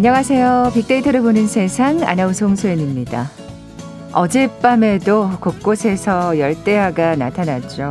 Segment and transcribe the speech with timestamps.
[0.00, 0.70] 안녕하세요.
[0.72, 3.30] 빅데이터를 보는 세상 아나운서 홍소연입니다.
[4.14, 7.90] 어젯밤에도 곳곳에서 열대야가 나타났죠.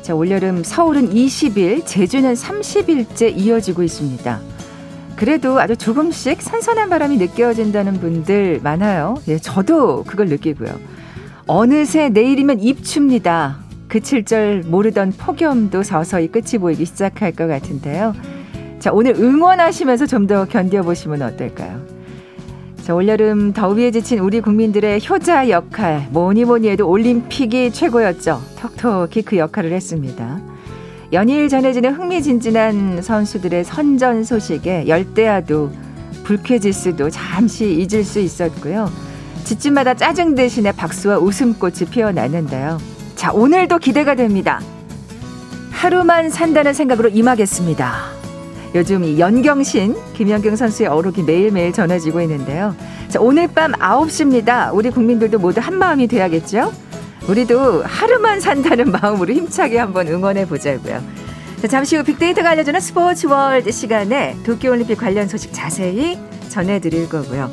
[0.00, 4.40] 자, 올여름 서울은 20일, 제주는 30일째 이어지고 있습니다.
[5.14, 9.16] 그래도 아주 조금씩 선선한 바람이 느껴진다는 분들 많아요.
[9.28, 10.70] 예, 저도 그걸 느끼고요.
[11.46, 13.58] 어느새 내일이면 입춥니다.
[13.86, 18.14] 그칠 줄 모르던 폭염도 서서히 끝이 보이기 시작할 것 같은데요.
[18.82, 21.80] 자, 오늘 응원하시면서 좀 더 견뎌보시면 어떨까요?
[22.82, 28.42] 자, 올여름 더위에 지친 우리 국민들의 효자 역할, 뭐니 뭐니 해도 올림픽이 최고였죠.
[28.58, 30.40] 톡톡히 그 역할을 했습니다.
[31.12, 35.70] 연일 전해지는 흥미진진한 선수들의 선전 소식에 열대야도
[36.24, 38.90] 불쾌지수도 잠시 잊을 수 있었고요.
[39.44, 42.78] 지침마다 짜증 대신에 박수와 웃음꽃이 피어났는데요.
[43.14, 44.60] 자, 오늘도 기대가 됩니다.
[45.70, 48.21] 하루만 산다는 생각으로 임하겠습니다.
[48.74, 52.74] 요즘 이 연경신 김연경 선수의 어록이 매일매일 전해지고 있는데요.
[53.08, 54.74] 자, 오늘 밤 9시입니다.
[54.74, 56.72] 우리 국민들도 모두 한 마음이 돼야겠죠?
[57.28, 61.02] 우리도 하루만 산다는 마음으로 힘차게 한번 응원해 보자고요.
[61.60, 67.50] 자, 잠시 후 빅데이터가 알려주는 스포츠 월드 시간에 도쿄올림픽 관련 소식 자세히 전해드릴 거고요.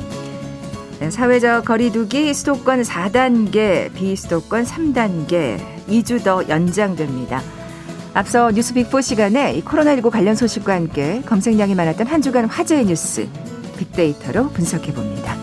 [1.00, 7.42] 네, 사회적 거리두기 수도권 4단계, 비수도권 3단계 2주 더 연장됩니다.
[8.12, 13.28] 앞서 뉴스 빅4 시간에 이 코로나19 관련 소식과 함께 검색량이 많았던 한 주간 화제의 뉴스
[13.78, 15.36] 빅데이터로 분석해 봅니다.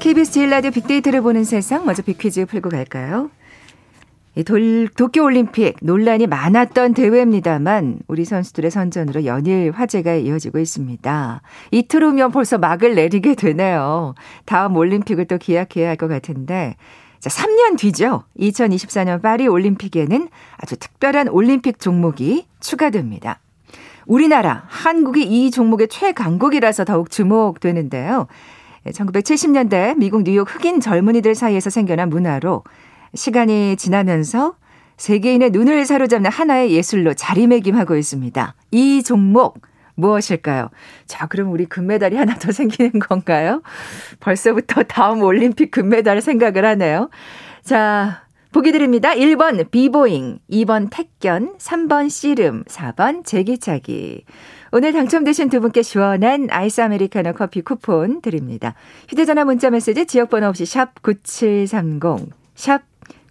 [0.00, 3.30] KBS 제일 라디오 빅데이터를 보는 세상 먼저 빅퀴즈 풀고 갈까요?
[4.36, 11.42] 이 돌, 도쿄 올림픽 논란이 많았던 대회입니다만 우리 선수들의 선전으로 연일 화제가 이어지고 있습니다.
[11.72, 14.14] 이틀 후면 벌써 막을 내리게 되네요.
[14.46, 16.76] 다음 올림픽을 또 기약해야 할 것 같은데
[17.20, 18.24] 자, 3년 뒤죠.
[18.38, 23.40] 2024년 파리 올림픽에는 아주 특별한 올림픽 종목이 추가됩니다.
[24.06, 28.26] 우리나라, 한국이 이 종목의 최강국이라서 더욱 주목되는데요.
[28.86, 32.64] 1970년대 미국 뉴욕 흑인 젊은이들 사이에서 생겨난 문화로
[33.14, 34.54] 시간이 지나면서
[34.96, 38.54] 세계인의 눈을 사로잡는 하나의 예술로 자리매김하고 있습니다.
[38.70, 39.60] 이 종목
[40.00, 40.70] 무엇일까요?
[41.06, 43.62] 자, 그럼 우리 금메달이 하나 더 생기는 건가요?
[44.20, 47.10] 벌써부터 다음 올림픽 금메달 생각을 하네요.
[47.62, 49.10] 자, 보기 드립니다.
[49.14, 54.24] 1번 비보잉, 2번 택견, 3번 씨름, 4번 제기차기.
[54.72, 58.74] 오늘 당첨되신 두 분께 시원한 아이스 아메리카노 커피 쿠폰 드립니다.
[59.08, 62.82] 휴대전화 문자 메시지 지역번호 없이 샵 9730, 샵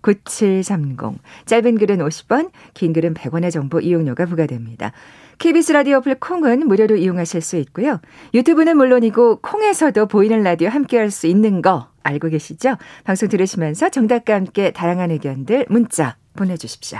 [0.01, 1.19] 9730.
[1.45, 4.93] 짧은 글은 50원, 긴 글은 100원의 정보 이용료가 부과됩니다.
[5.39, 7.99] KBS 라디오 어플 콩은 무료로 이용하실 수 있고요.
[8.33, 12.75] 유튜브는 물론이고 콩에서도 보이는 라디오 함께할 수 있는 거 알고 계시죠?
[13.05, 16.99] 방송 들으시면서 정답과 함께 다양한 의견들 문자 보내주십시오.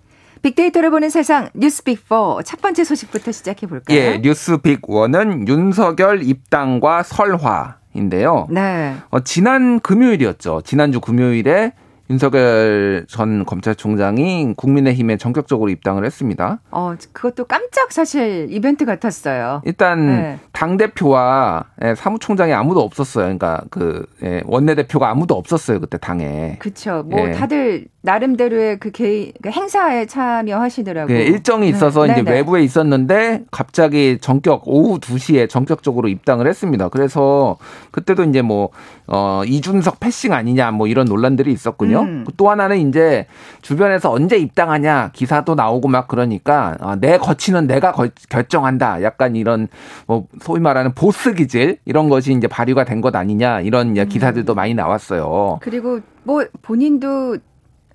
[0.41, 3.97] 빅데이터를 보는 세상 뉴스 빅4 첫 번째 소식부터 시작해 볼까요?
[3.97, 8.47] 예, 뉴스 빅1은 윤석열 입당과 설화 인데요.
[8.49, 8.95] 네.
[9.09, 10.61] 어, 지난 금요일이었죠.
[10.63, 11.73] 지난주 금요일에
[12.11, 16.59] 윤석열 전 검찰총장이 국민의힘에 전격적으로 입당을 했습니다.
[16.69, 19.61] 어, 그것도 깜짝 사실 이벤트 같았어요.
[19.65, 20.39] 일단 네.
[20.51, 23.23] 당 대표와 예, 사무총장이 아무도 없었어요.
[23.25, 26.57] 그러니까 그 예, 원내 대표가 아무도 없었어요 그때 당에.
[26.59, 27.03] 그렇죠.
[27.07, 27.31] 뭐 예.
[27.31, 31.15] 다들 나름대로의 그 개인 그 행사에 참여하시더라고요.
[31.15, 32.13] 네, 일정이 있어서 네.
[32.13, 32.37] 이제 네, 네.
[32.37, 36.89] 외부에 있었는데 갑자기 전격 오후 2시에 전격적으로 입당을 했습니다.
[36.89, 37.57] 그래서
[37.91, 38.69] 그때도 이제 뭐
[39.07, 42.00] 어, 이준석 패싱 아니냐 뭐 이런 논란들이 있었군요.
[42.00, 42.00] 음.
[42.37, 43.27] 또 하나는 이제
[43.61, 49.03] 주변에서 언제 입당하냐 기사도 나오고 막 그러니까 어, 내 거치는 내가 거, 결정한다.
[49.03, 49.67] 약간 이런
[50.07, 54.07] 뭐 소위 말하는 보스 기질 이런 것이 이제 발휘가 된 것 아니냐 이런 음.
[54.07, 55.59] 기사들도 많이 나왔어요.
[55.61, 57.37] 그리고 뭐 본인도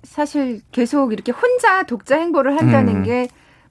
[0.03, 3.03] 사실 계속 이렇게 혼자 독자 행보를 한다는 음.
[3.03, 3.27] 게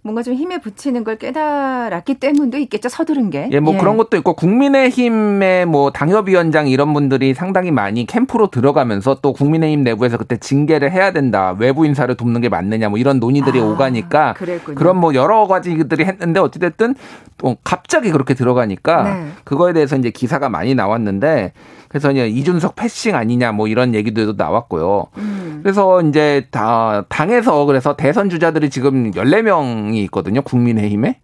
[0.06, 2.88] 뭔가 좀 힘에 붙이는 걸 깨달았기 때문도 있겠죠.
[2.88, 3.49] 서두른 게.
[3.50, 3.79] 예, 뭐 예.
[3.79, 10.17] 그런 것도 있고 국민의힘의 뭐 당협위원장 이런 분들이 상당히 많이 캠프로 들어가면서 또 국민의힘 내부에서
[10.17, 11.56] 그때 징계를 해야 된다.
[11.58, 14.76] 외부 인사를 돕는 게 맞느냐 뭐 이런 논의들이 아, 오가니까 그랬군요.
[14.76, 16.94] 그런 뭐 여러 가지들이 했는데 어찌됐든
[17.38, 19.26] 또 갑자기 그렇게 들어가니까 네.
[19.44, 21.53] 그거에 대해서 이제 기사가 많이 나왔는데
[21.96, 25.06] 그래서 이제 이준석 패싱 아니냐 뭐 이런 얘기들도 나왔고요.
[25.16, 25.60] 음.
[25.62, 30.43] 그래서 이제 다 당에서 그래서 대선 주자들이 지금 14명이 있거든요.
[30.43, 31.20] 국민의힘에.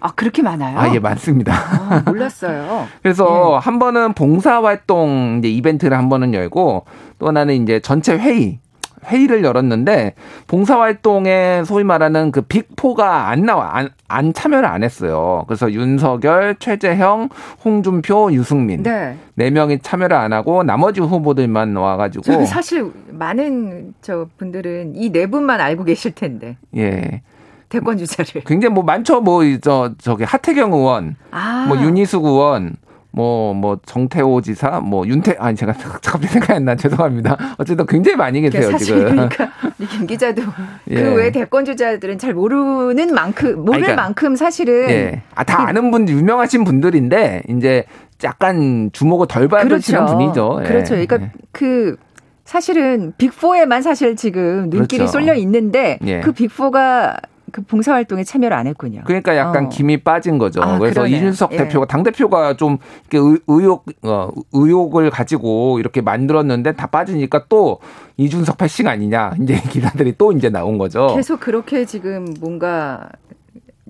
[0.00, 0.78] 아, 그렇게 많아요?
[0.78, 1.52] 아, 예, 많습니다.
[1.54, 2.86] 아, 몰랐어요.
[3.02, 3.58] 그래서 예.
[3.62, 6.86] 한 번은 봉사활동 이제 이벤트를 한 번은 열고
[7.18, 8.60] 또 하나는 이제 전체 회의,
[9.04, 10.14] 회의를 열었는데
[10.46, 15.44] 봉사활동에 소위 말하는 그 빅포가 안 나와 안, 안 참여를 안 했어요.
[15.46, 17.28] 그래서 윤석열, 최재형,
[17.64, 19.16] 홍준표, 유승민 네.
[19.34, 25.60] 네 명이 참여를 안 하고 나머지 후보들만 와가지고 사실 많은 저 분들은 이 네 분만
[25.60, 26.56] 알고 계실 텐데.
[26.76, 27.22] 예.
[27.68, 28.42] 대권 주자를.
[28.46, 29.20] 굉장히 뭐 많죠.
[29.20, 31.66] 뭐 저 저기 하태경 의원, 아.
[31.68, 32.76] 뭐 윤희숙 의원,
[33.14, 36.74] 뭐, 뭐, 정태호 지사, 뭐, 윤태, 아니, 제가 갑자기 생각이 안 나.
[36.74, 37.36] 죄송합니다.
[37.58, 39.04] 어쨌든 굉장히 많이 계세요, 지금.
[39.04, 39.50] 그러니까,
[39.88, 40.42] 김 기자도
[40.90, 40.94] 예.
[40.96, 44.90] 그외 대권주자들은 잘 모르는 만큼, 모를 그러니까, 만큼 사실은.
[44.90, 45.22] 예.
[45.36, 47.84] 아, 다그 아는 분, 유명하신 분들인데, 이제
[48.24, 50.18] 약간 주목을 덜 받으시는 그렇죠.
[50.18, 50.58] 분이죠.
[50.62, 50.66] 예.
[50.66, 50.90] 그렇죠.
[50.94, 51.30] 그러니까 예.
[51.52, 51.96] 그,
[52.44, 55.12] 사실은 빅4에만 사실 지금 눈길이 그렇죠.
[55.12, 56.18] 쏠려 있는데, 예.
[56.18, 57.16] 그 빅4가
[57.54, 59.02] 그 봉사활동에 참여를 안 했군요.
[59.04, 59.68] 그러니까 약간 어.
[59.68, 60.60] 김이 빠진 거죠.
[60.60, 61.16] 아, 그래서 그러네.
[61.16, 61.58] 이준석 예.
[61.58, 62.78] 대표가 당 대표가 좀
[63.08, 67.78] 이렇게 의욕 어, 의욕을 가지고 이렇게 만들었는데 다 빠지니까 또
[68.16, 71.14] 이준석 패싱 아니냐 이제 기사들이 또 이제 나온 거죠.
[71.14, 73.08] 계속 그렇게 지금 뭔가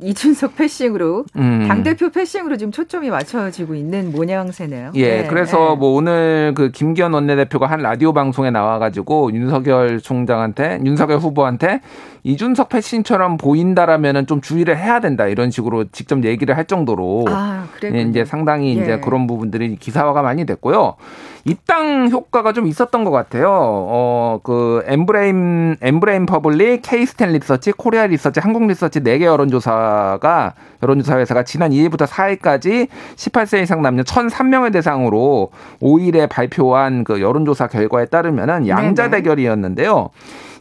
[0.02, 1.66] 이준석 패싱으로 음.
[1.68, 4.92] 당 대표 패싱으로 지금 초점이 맞춰지고 있는 모양새네요.
[4.96, 5.26] 예, 네.
[5.28, 5.76] 그래서 네.
[5.76, 11.80] 뭐 오늘 그 김기현 원내대표가 한 라디오 방송에 나와가지고 윤석열 총장한테 윤석열 후보한테
[12.26, 18.00] 이준석 패싱처럼 보인다라면은 좀 주의를 해야 된다 이런 식으로 직접 얘기를 할 정도로 아, 예,
[18.00, 18.82] 이제 상당히 예.
[18.82, 20.94] 이제 그런 부분들이 기사화가 많이 됐고요.
[21.44, 23.50] 입당 효과가 좀 있었던 것 같아요.
[23.52, 31.42] 어, 그 엠브레인 엠브레인 퍼블릭, 케이스탯 리서치, 코리아 리서치, 한국 리서치 4개 여론조사가 여론조사 회사가
[31.42, 35.50] 지난 2일부터 4일까지 18세 이상 남녀 1,003명을 대상으로
[35.82, 40.08] 5일에 발표한 그 여론조사 결과에 따르면은 양자 대결이었는데요.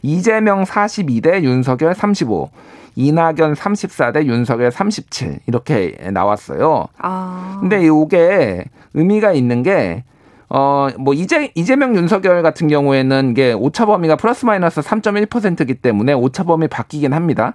[0.04, 2.50] 이재명 42대 윤석열 35.
[2.94, 6.86] 이낙연 34대 윤석열 37 이렇게 나왔어요.
[6.98, 7.56] 아.
[7.60, 10.04] 근데 이게 의미가 있는 게
[10.50, 16.44] 어, 뭐, 이재, 이재명 윤석열 같은 경우에는 이게 오차 범위가 플러스 마이너스 3.1%이기 때문에 오차
[16.44, 17.54] 범위 바뀌긴 합니다.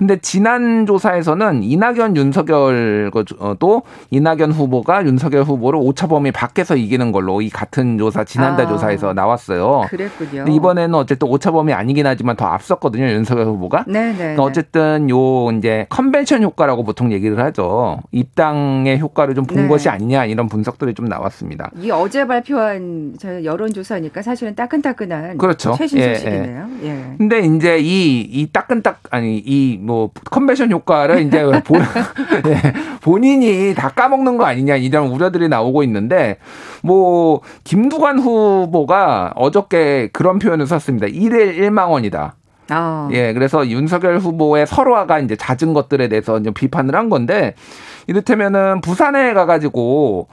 [0.00, 7.42] 근데 지난 조사에서는 이낙연 윤석열도 어, 이낙연 후보가 윤석열 후보를 오차 범위 밖에서 이기는 걸로
[7.42, 9.82] 이 같은 조사 지난달 아, 조사에서 나왔어요.
[9.90, 10.46] 그랬군요.
[10.48, 13.84] 이번에는 어쨌든 오차 범위 아니긴 하지만 더 앞섰거든요 윤석열 후보가.
[13.86, 14.10] 네네.
[14.12, 18.00] 네, 그러니까 어쨌든 요 이제 컨벤션 효과라고 보통 얘기를 하죠.
[18.10, 19.68] 입당의 효과를 좀본 네.
[19.68, 21.70] 것이 아니냐 이런 분석들이 좀 나왔습니다.
[21.78, 25.74] 이 어제 발표한 여론조사니까 사실은 따끈따끈한 그렇죠.
[25.76, 26.68] 최신 예, 소식이네요.
[26.84, 26.88] 예.
[26.88, 27.14] 예.
[27.18, 31.82] 근데 이제 이 이 따끈따 아니 이뭐 컨벤션 효과를 이제 본,
[32.44, 36.36] 네, 본인이 다 까먹는 거 아니냐 이런 우려들이 나오고 있는데
[36.82, 41.08] 뭐 김두관 후보가 어저께 그런 표현을 썼습니다.
[41.08, 42.36] 1일 1만 원이다.
[42.68, 43.08] 아.
[43.10, 47.54] 예, 그래서 윤석열 후보의 설화가 이제 잦은 것들에 대해서 이제 비판을 한 건데
[48.06, 50.28] 이를테면은 부산에 가가지고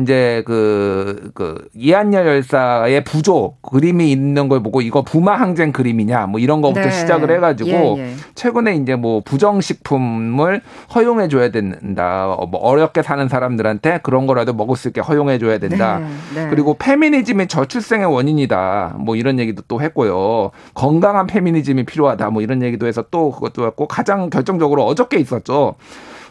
[0.00, 6.40] 이제 그, 그, 이한열 열사의 부조 그림이 있는 걸 보고 이거 부마 항쟁 그림이냐 뭐
[6.40, 6.90] 이런 거부터 네.
[6.90, 8.12] 시작을 해가지고 예, 예.
[8.34, 10.62] 최근에 이제 뭐 부정식품을
[10.94, 12.32] 허용해 줘야 된다.
[12.32, 15.98] 어, 뭐 어렵게 사는 사람들한테 그런 거라도 먹을 수 있게 허용해 줘야 된다.
[16.34, 16.48] 네, 네.
[16.48, 18.96] 그리고 페미니즘이 저출생의 원인이다.
[18.98, 20.52] 뭐 이런 얘기도 또 했고요.
[20.72, 22.30] 건강한 페미니즘이 필요하다.
[22.30, 25.74] 뭐 이런 얘기도 해서 또 그것도 했고 가장 결정적으로 어저께 있었죠.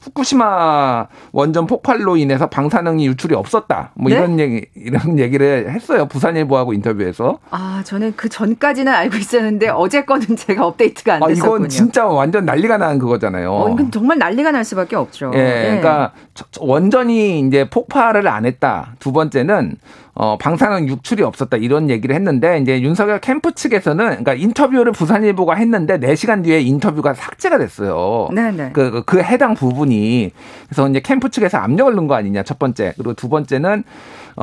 [0.02, 3.92] 후쿠시마 원전 폭발로 인해서 방사능이 유출이 없었다.
[3.96, 4.16] 뭐 네?
[4.18, 6.08] 이런 얘기 이런 얘기를 했어요.
[6.08, 7.40] 부산일보하고 인터뷰에서.
[7.52, 11.54] 아, 저는 그 전까지는 알고 있었는데 어제 거는 제가 업데이트가 안 됐었군요.
[11.54, 13.52] 아, 이건 진짜 완전 난리가 난 그거잖아요.
[13.52, 15.32] 어, 이건 정말 난리가 날 수밖에 없죠.
[15.36, 15.38] 예.
[15.38, 15.64] 네.
[15.66, 16.14] 그러니까
[16.60, 18.96] 원전이 이제 폭발을 안 했다.
[19.00, 19.76] 두 번째는
[20.14, 26.00] 어, 방사능 유출이 없었다 이런 얘기를 했는데 이제 윤석열 캠프 측에서는 그러니까 인터뷰를 부산일보가 했는데
[26.00, 28.28] 4시간 뒤에 인터뷰가 삭제가 됐어요.
[28.34, 28.72] 네네.
[28.74, 30.32] 그, 그, 그 해당 부분이
[30.68, 33.84] 그래서 이제 캠프 측에서 압력을 넣은 거 아니냐 첫 번째 그리고 두 번째는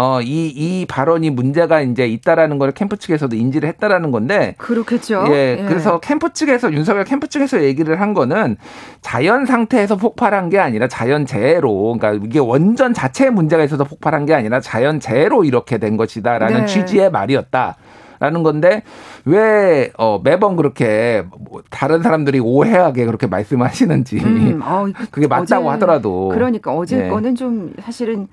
[0.01, 4.55] 어, 이, 이 발언이 문제가 이제 있다라는 걸 캠프 측에서도 인지를 했다라는 건데.
[4.57, 5.25] 그렇겠죠.
[5.31, 5.59] 예.
[5.59, 5.65] 예.
[5.67, 8.59] 그래서 캠프 측에서, 윤석열 캠프 측에서 얘기를 한 거는
[9.01, 14.35] 자연 상태에서 폭발한 게 아니라 자연 재해로, 그러니까 이게 원전 자체에 문제가 있어서 폭발한 게
[14.35, 16.67] 아니라 자연 재해로 이렇게 된 것이다라는 네.
[16.67, 17.77] 취지의 말이었다.
[18.21, 18.83] 라는 건데
[19.25, 26.29] 왜 어, 매번 그렇게 뭐 다른 사람들이 오해하게 그렇게 말씀하시는지 음, 어, 그게 맞다고 하더라도
[26.31, 27.09] 그러니까 어제 네.
[27.09, 28.27] 거는 좀 사실은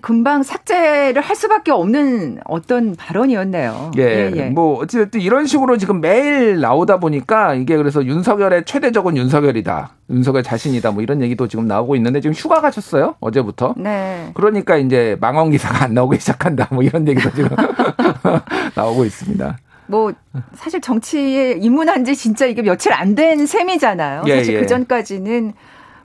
[0.00, 3.90] 금방 삭제를 할 수밖에 없는 어떤 발언이었네요.
[3.98, 4.42] 예, 예, 예.
[4.48, 9.90] 뭐 어쨌든 이런 식으로 지금 매일 나오다 보니까 이게 그래서 윤석열의 최대적은 윤석열이다.
[10.10, 10.90] 윤석열 자신이다.
[10.92, 13.16] 뭐 이런 얘기도 지금 나오고 있는데 지금 휴가 가셨어요.
[13.20, 13.74] 어제부터.
[13.76, 14.30] 네.
[14.34, 16.68] 그러니까 이제 망원 기사가 안 나오기 시작한다.
[16.70, 17.50] 뭐 이런 얘기도 지금
[18.74, 19.58] 나오고 있습니다.
[19.86, 20.12] 뭐
[20.54, 24.22] 사실 정치에 입문한 지 진짜 이게 며칠 안 된 셈이잖아요.
[24.28, 24.60] 예, 사실 예.
[24.60, 25.52] 그 전까지는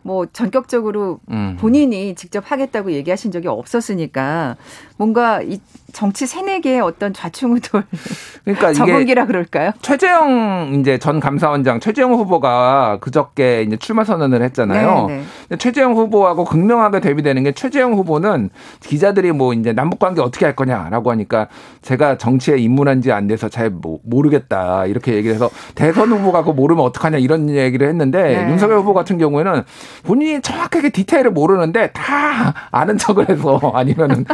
[0.09, 1.55] 뭐 전격적으로 음.
[1.59, 4.57] 본인이 직접 하겠다고 얘기하신 적이 없었으니까
[4.99, 5.59] 뭔가 이
[5.91, 7.83] 정치 새내기의 어떤 좌충우돌
[8.45, 9.71] 그러니까 적응기라 그럴까요?
[9.81, 15.07] 최재형 이제 전 감사원장 최재형 후보가 그저께 이제 출마 선언을 했잖아요.
[15.07, 15.57] 네, 네.
[15.57, 18.49] 최재형 후보하고 극명하게 대비되는 게 최재형 후보는
[18.81, 21.47] 기자들이 뭐 이제 남북 관계 어떻게 할 거냐라고 하니까
[21.81, 23.71] 제가 정치에 입문한 지 안 돼서 잘
[24.03, 28.51] 모르겠다 이렇게 얘기를 해서 대선 후보가 그거 모르면 어떡하냐 이런 얘기를 했는데 네.
[28.51, 29.63] 윤석열 후보 같은 경우에는
[30.03, 34.25] 본인이 정확하게 디테일을 모르는데 다 아는 척을 해서 아니면은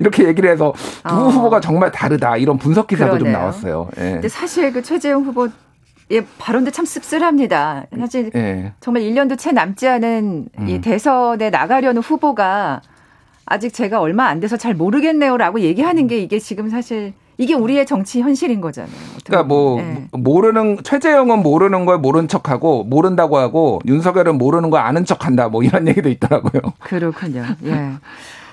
[0.00, 0.72] 이렇게 얘기를 해서
[1.08, 1.28] 두 어.
[1.28, 3.32] 후보가 정말 다르다 이런 분석 기사도 그러네요.
[3.32, 3.88] 좀 나왔어요.
[3.98, 4.02] 예.
[4.12, 5.48] 근데 사실 그 최재형 후보
[6.10, 7.86] 예, 발언도 참 씁쓸합니다.
[7.98, 8.72] 사실 예.
[8.80, 10.68] 정말 1년도 채 남지 않은 음.
[10.68, 12.82] 이 대선에 나가려는 후보가
[13.46, 18.20] 아직 제가 얼마 안 돼서 잘 모르겠네요라고 얘기하는 게 이게 지금 사실 이게 우리의 정치
[18.20, 18.92] 현실인 거잖아요.
[19.24, 20.06] 그러니까 뭐 네.
[20.12, 25.48] 모르는 최재형은 모르는 걸 모른 척하고 모른다고 하고 윤석열은 모르는 걸 아는 척한다.
[25.48, 26.60] 뭐 이런 얘기도 있더라고요.
[26.80, 27.44] 그렇군요.
[27.64, 27.92] 예.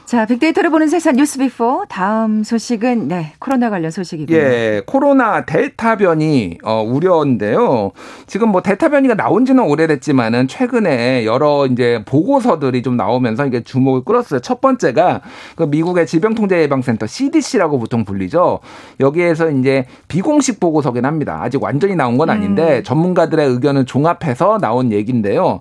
[0.10, 4.36] 자, 빅데이터를 보는 세상 뉴스 빅4 다음 소식은 네, 코로나 관련 소식이고요.
[4.36, 7.92] 예, 코로나 델타 변이 어 우려인데요.
[8.26, 14.04] 지금 뭐 델타 변이가 나온 지는 오래됐지만은 최근에 여러 이제 보고서들이 좀 나오면서 이게 주목을
[14.04, 14.40] 끌었어요.
[14.40, 15.22] 첫 번째가
[15.56, 18.62] 그 미국의 질병 통제 예방 센터 CDC라고 보통 불리죠.
[19.00, 21.40] 여기에서 이제 비공식 보고서긴 합니다.
[21.44, 22.84] 아직 완전히 나온 건 아닌데 음.
[22.84, 25.60] 전문가들의 의견을 종합해서 나온 얘기인데요.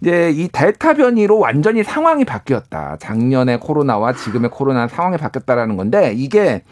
[0.00, 2.96] 이제 이 델타 변이로 완전히 상황이 바뀌었다.
[2.98, 6.62] 작년의 코로나와 지금의 코로나 상황이 바뀌었다라는 건데 이게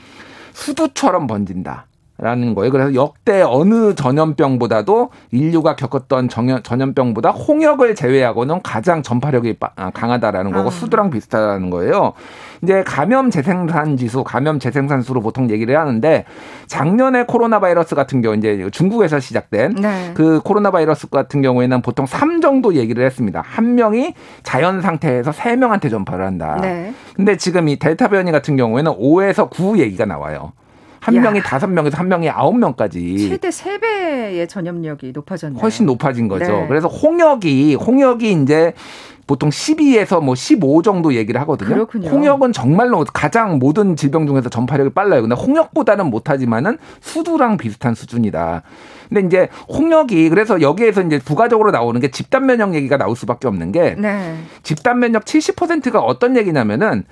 [0.52, 1.86] 수두처럼 번진다.
[2.20, 2.72] 라는 거예요.
[2.72, 10.70] 그래서 역대 어느 전염병보다도 인류가 겪었던 전염병보다 홍역을 제외하고는 가장 전파력이 아, 강하다라는 거고 아.
[10.72, 12.14] 수두랑 비슷하다는 거예요.
[12.62, 16.24] 이제 감염 재생산 지수, 감염 재생산 수로 보통 얘기를 하는데
[16.66, 20.10] 작년에 코로나 바이러스 같은 경우 이제 중국에서 시작된 네.
[20.14, 23.44] 그 코로나 바이러스 같은 경우에는 보통 3 정도 얘기를 했습니다.
[23.46, 26.58] 한 명이 자연 상태에서 3명한테 전파를 한다.
[26.60, 26.92] 네.
[27.14, 30.52] 근데 지금 이 델타 변이 같은 경우에는 5에서 9 얘기가 나와요.
[31.00, 31.20] 한 야.
[31.20, 35.60] 명이 다섯 명에서 한 명이 아홉 명까지 최대 세 배의 전염력이 높아졌네요.
[35.60, 36.44] 훨씬 높아진 거죠.
[36.44, 36.66] 네.
[36.68, 38.74] 그래서 홍역이 홍역이 이제
[39.28, 41.68] 보통 12에서 뭐 15 정도 얘기를 하거든요.
[41.68, 42.08] 그렇군요.
[42.08, 45.20] 홍역은 정말로 가장 모든 질병 중에서 전파력이 빨라요.
[45.20, 48.62] 근데 홍역보다는 못하지만은 수두랑 비슷한 수준이다.
[49.10, 53.70] 근데 이제 홍역이 그래서 여기에서 이제 부가적으로 나오는 게 집단 면역 얘기가 나올 수밖에 없는
[53.70, 54.34] 게 네.
[54.62, 57.04] 집단 면역 70%가 어떤 얘기냐면은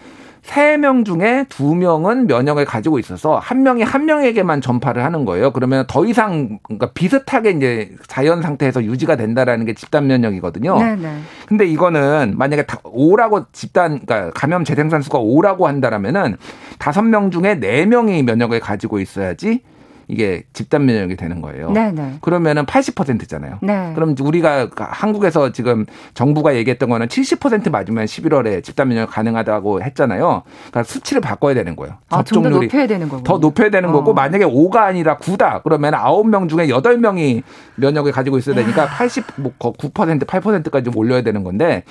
[0.43, 5.52] 세 명 중에 두명은 면역을 가지고 있어서 한 명이 한 명에게만 전파를 하는 거예요.
[5.52, 10.78] 그러면 더 이상 그러니까 비슷하게 이제 자연 상태에서 유지가 된다라는 게 집단 면역이거든요.
[10.78, 11.19] 네네.
[11.47, 16.37] 근데 이거는 만약에 오라고 집단 그러니까 감염 재생산수가 오라고 한다라면은
[16.78, 19.62] 다섯 명 중에 네 명이 면역을 가지고 있어야지
[20.08, 21.70] 이게 집단 면역이 되는 거예요.
[21.70, 21.90] 네네.
[21.92, 22.18] 네.
[22.20, 23.58] 그러면은 80%잖아요.
[23.60, 23.92] 네.
[23.94, 25.84] 그럼 우리가 한국에서 지금
[26.14, 30.42] 정부가 얘기했던 거는 70% 맞으면 11월에 집단 면역 가능하다고 했잖아요.
[30.70, 31.94] 그러니까 수치를 바꿔야 되는 거예요.
[32.10, 33.22] 아, 접종률이 높여야 되는 거고.
[33.25, 33.92] 더 높여야 되는 어.
[33.92, 35.62] 거고 만약에 5가 아니라 9다.
[35.64, 37.42] 그러면 9명 중에 8명이
[37.76, 41.82] 면역을 가지고 있어야 되니까 89% 8%까지 올려야 되는 건데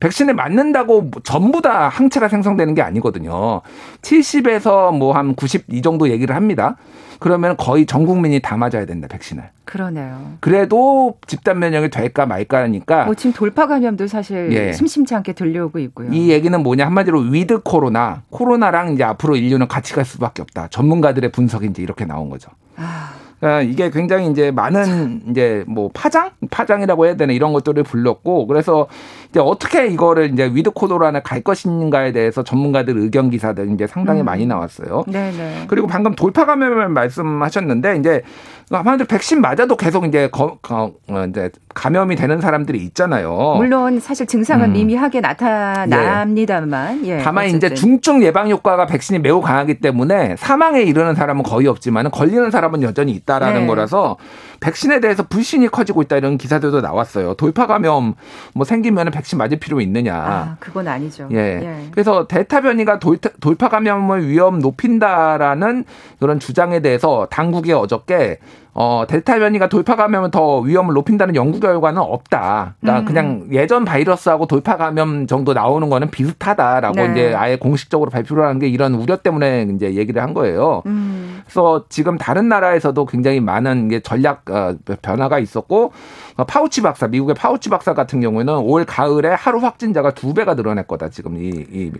[0.00, 3.62] 백신을 맞는다고 전부 다 항체가 생성되는 게 아니거든요.
[4.02, 6.76] 70에서 뭐 한 90 이 정도 얘기를 합니다.
[7.20, 9.44] 그러면 거의 전 국민이 다 맞아야 된다 백신을.
[9.64, 10.32] 그러네요.
[10.40, 13.04] 그래도 집단 면역이 될까 말까 하니까.
[13.04, 14.72] 뭐 지금 돌파 감염도 사실 예.
[14.72, 16.12] 심심치 않게 들려오고 있고요.
[16.12, 20.68] 이 얘기는 뭐냐 한마디로 위드 코로나, 코로나랑 이제 앞으로 인류는 같이 갈 수밖에 없다.
[20.68, 22.50] 전문가들의 분석이 이제 이렇게 나온 거죠.
[22.76, 23.12] 아.
[23.40, 28.86] 그러니까 이게 굉장히 이제 많은 이제 뭐 파장, 파장이라고 해야 되나 이런 것들을 불렀고 그래서
[29.34, 34.26] 이제 어떻게 이거를 이제 위드 코로나를 갈 것인가에 대해서 전문가들 의견 기사들 이제 상당히 음.
[34.26, 35.02] 많이 나왔어요.
[35.08, 35.64] 네네.
[35.66, 38.22] 그리고 방금 돌파 감염을 말씀하셨는데 이제
[38.70, 43.54] 아마도 백신 맞아도 계속 이제 거, 거, 어, 이제 감염이 되는 사람들이 있잖아요.
[43.56, 44.72] 물론 사실 증상은 음.
[44.72, 47.04] 미미하게 나타납니다만.
[47.06, 47.18] 예.
[47.18, 47.56] 예, 다만 어쨌든.
[47.56, 52.82] 이제 중증 예방 효과가 백신이 매우 강하기 때문에 사망에 이르는 사람은 거의 없지만 걸리는 사람은
[52.82, 53.66] 여전히 있다라는 네.
[53.66, 54.16] 거라서
[54.64, 57.34] 백신에 대해서 불신이 커지고 있다 이런 기사들도 나왔어요.
[57.34, 58.14] 돌파 감염
[58.54, 60.14] 뭐 생기면 백신 백신 맞을 필요 있느냐.
[60.16, 61.28] 아, 그건 아니죠.
[61.32, 61.36] 예.
[61.36, 61.88] 예.
[61.90, 65.84] 그래서 델타 변이가 돌파, 돌파 감염의 위험 높인다라는
[66.18, 68.38] 그런 주장에 대해서 당국이 어저께
[68.76, 72.74] 어, 델타 변이가 돌파 감염은 더 위험을 높인다는 연구 결과는 없다.
[72.80, 73.04] 그러니까 음.
[73.04, 77.12] 그냥 예전 바이러스하고 돌파 감염 정도 나오는 거는 비슷하다라고 네.
[77.12, 80.82] 이제 아예 공식적으로 발표를 하는 게 이런 우려 때문에 이제 얘기를 한 거예요.
[80.86, 81.42] 음.
[81.44, 85.92] 그래서 지금 다른 나라에서도 굉장히 많은 게 전략 어, 변화가 있었고
[86.36, 90.84] 어, 파우치 박사, 미국의 파우치 박사 같은 경우에는 올 가을에 하루 확진자가 두 배가 늘어날
[90.88, 91.10] 거다.
[91.10, 91.92] 지금 이, 이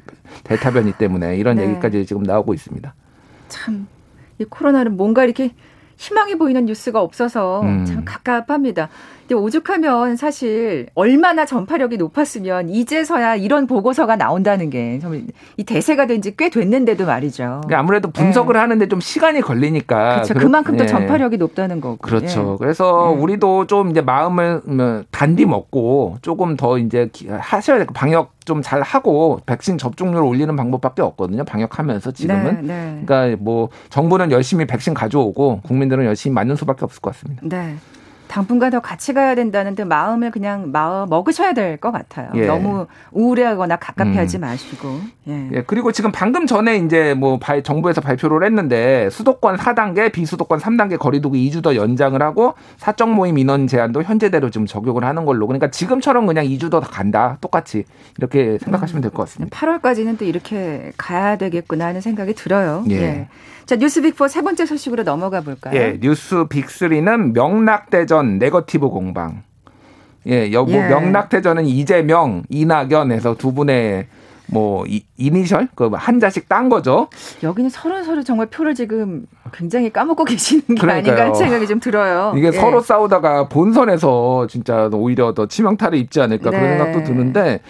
[0.43, 1.69] 델타 변이 때문에 이런 네.
[1.69, 2.93] 얘기까지 지금 나오고 있습니다.
[3.47, 3.87] 참,
[4.41, 5.53] 이 코로나는 뭔가 이렇게
[5.97, 7.85] 희망이 보이는 뉴스가 없어서 음.
[7.85, 8.89] 참 갑갑합니다.
[9.27, 15.23] 근데 오죽하면 사실 얼마나 전파력이 높았으면 이제서야 이런 보고서가 나온다는 게 정말
[15.57, 17.61] 이 대세가 된 지 꽤 됐는데도 말이죠.
[17.65, 18.59] 그러니까 아무래도 분석을 네.
[18.59, 20.15] 하는데 좀 시간이 걸리니까.
[20.23, 20.35] 그렇죠.
[20.35, 20.89] 그만큼 또 예.
[20.89, 21.97] 전파력이 높다는 거고.
[21.99, 22.55] 그렇죠.
[22.55, 22.57] 예.
[22.59, 23.21] 그래서 예.
[23.21, 29.41] 우리도 좀 이제 마음을 뭐 단디 먹고 조금 더 이제 하셔야 될 방역 좀잘 하고
[29.47, 31.45] 백신 접종률을 올리는 방법밖에 없거든요.
[31.45, 32.67] 방역하면서 지금은.
[32.67, 33.03] 네, 네.
[33.07, 37.43] 그러니까 뭐 정부는 열심히 백신 가져오고 국민들은 열심히 맞는 수밖에 없을 것 같습니다.
[37.45, 37.77] 네.
[38.35, 42.31] 당분간 더 같이 가야 된다는 데 마음을 그냥 마음 먹으셔야 될 것 같아요.
[42.35, 42.47] 예.
[42.47, 44.41] 너무 우울해하거나 갑갑해하지 음.
[44.41, 45.01] 마시고.
[45.29, 45.51] 예.
[45.53, 45.63] 예.
[45.63, 51.63] 그리고 지금 방금 전에 이제 뭐 정부에서 발표를 했는데 수도권 4단계, 비수도권 3단계 거리두기 2주
[51.63, 55.47] 더 연장을 하고 사적 모임 인원 제한도 현재대로 좀 적용을 하는 걸로.
[55.47, 57.39] 그러니까 지금처럼 그냥 2주 더 간다.
[57.41, 57.85] 똑같이
[58.19, 59.57] 이렇게 생각하시면 될 것 같습니다.
[59.57, 62.85] 8월까지는 또 이렇게 가야 되겠구나 하는 생각이 들어요.
[62.91, 62.95] 예.
[62.97, 63.29] 예.
[63.67, 65.75] 자, 뉴스 빅4 세 번째 소식으로 넘어가 볼까요?
[65.75, 69.43] 예, 뉴스 빅3는 명락대전 네거티브 공방.
[70.27, 70.89] 예, 여부 예.
[70.89, 74.07] 명락대전은 이재명, 이낙연에서 두 분의
[74.47, 77.09] 뭐 이, 이니셜 그 한자씩 딴 거죠.
[77.43, 80.99] 여기는 서로 서로 정말 표를 지금 굉장히 까먹고 계시는 게 그러니까요.
[80.99, 82.35] 아닌가 하는 생각이 좀 들어요.
[82.37, 82.53] 이게 예.
[82.53, 86.59] 서로 싸우다가 본선에서 진짜 오히려 더 치명타를 입지 않을까 네.
[86.59, 87.61] 그런 생각도 드는데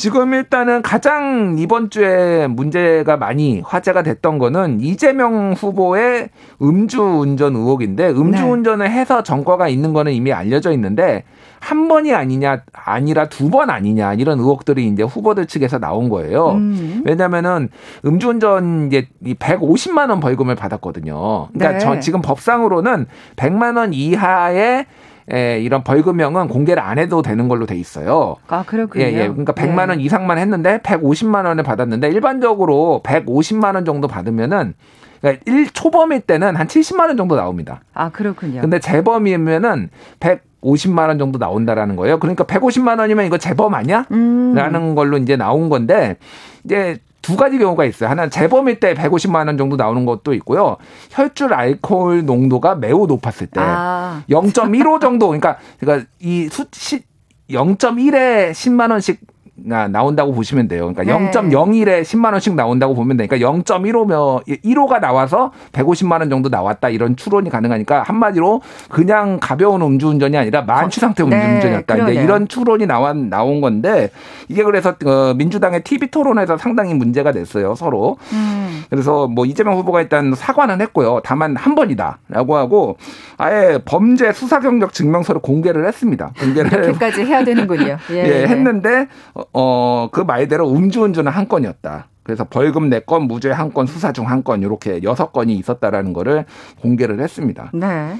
[0.00, 6.30] 지금 일단은 가장 이번 주에 문제가 많이 화제가 됐던 거는 이재명 후보의
[6.62, 8.92] 음주운전 의혹인데 음주운전을 네.
[8.94, 11.24] 해서 전과가 있는 거는 이미 알려져 있는데
[11.60, 16.52] 한 번이 아니냐 아니라 두 번 아니냐 이런 의혹들이 이제 후보들 측에서 나온 거예요.
[16.52, 17.02] 음.
[17.04, 17.68] 왜냐면은
[18.06, 21.48] 음주운전 이제 150만 원 벌금을 받았거든요.
[21.52, 21.78] 그러니까 네.
[21.78, 23.04] 저 지금 법상으로는
[23.36, 24.86] 100만 원 이하의
[25.32, 28.36] 예, 이런 벌금형은 공개를 안 해도 되는 걸로 돼 있어요.
[28.48, 29.04] 아, 그렇군요.
[29.04, 29.28] 예, 예.
[29.28, 30.04] 그러니까 100만 원 네.
[30.04, 34.74] 이상만 했는데 150만 원을 받았는데 일반적으로 150만 원 정도 받으면은
[35.20, 37.80] 그러니까 1 초범일 때는 한 70만 원 정도 나옵니다.
[37.94, 38.60] 아, 그렇군요.
[38.60, 42.18] 근데 재범이면은 100 50만 원 정도 나온다라는 거예요.
[42.18, 44.04] 그러니까 150만 원이면 이거 재범 아니야?
[44.10, 44.54] 음.
[44.54, 46.16] 라는 걸로 이제 나온 건데
[46.64, 48.10] 이제 두 가지 경우가 있어요.
[48.10, 50.76] 하나는 재범일 때 150만 원 정도 나오는 것도 있고요.
[51.10, 54.22] 혈중 알코올 농도가 매우 높았을 때 아.
[54.28, 57.02] 0.15 정도 그러니까 그러니까 이 수치
[57.50, 59.20] 0.1에 10만 원씩
[59.64, 60.92] 나온다고 보시면 돼요.
[60.92, 61.30] 그러니까 네.
[61.30, 67.50] 0.01에 10만 원씩 나온다고 보면 되니까 0.15면 1호가 나와서 150만 원 정도 나왔다 이런 추론이
[67.50, 71.94] 가능하니까 한마디로 그냥 가벼운 음주운전이 아니라 만취 상태 네, 음주운전이었다.
[71.94, 74.10] 네, 이제 이런 추론이 나와 나온 건데
[74.48, 78.16] 이게 그래서 어, 민주당의 TV 토론에서 상당히 문제가 됐어요 서로.
[78.32, 78.84] 음.
[78.88, 81.20] 그래서 뭐 이재명 후보가 일단 사과는 했고요.
[81.24, 82.96] 다만 한 번이다라고 하고
[83.36, 86.32] 아예 범죄 수사 경력 증명서를 공개를 했습니다.
[86.38, 87.98] 공개를 이렇게까지 해야 되는군요.
[88.10, 92.06] 예, 예 했는데 어, 그 말대로 음주운전은 한 건이었다.
[92.22, 96.12] 그래서 벌금 네 건, 무죄 한 건, 수사 중 한 건, 이렇게 여섯 건이 있었다라는
[96.12, 96.44] 거를
[96.80, 97.70] 공개를 했습니다.
[97.72, 98.16] 네.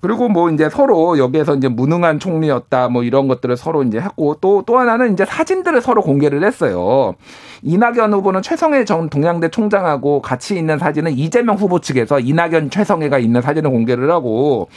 [0.00, 4.78] 그리고 뭐 이제 서로 여기에서 이제 무능한 총리였다 뭐 이런 것들을 서로 이제 했고 또또
[4.78, 7.14] 하나는 이제 사진들을 서로 공개를 했어요.
[7.62, 13.40] 이낙연 후보는 최성해 전 동양대 총장하고 같이 있는 사진은 이재명 후보 측에서 이낙연 최성해가 있는
[13.40, 14.68] 사진을 공개를 하고